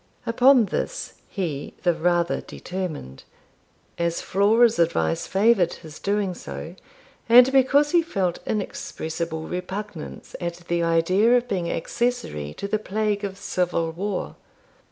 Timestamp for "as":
3.99-4.19